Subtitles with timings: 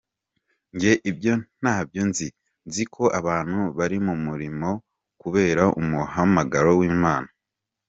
[0.73, 2.27] Njye ibyo ntabyo nzi,
[2.67, 4.69] nziko abantu bari mu murimo
[5.21, 7.29] kubera umuhamagaro w’Imana.